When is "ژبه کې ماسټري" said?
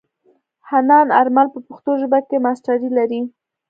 2.01-2.89